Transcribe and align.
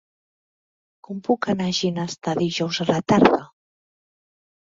Com 1.07 1.19
puc 1.27 1.47
anar 1.53 1.67
a 1.71 1.75
Ginestar 1.81 2.35
dijous 2.39 2.79
a 2.85 2.87
la 2.91 2.97
tarda? 3.13 3.41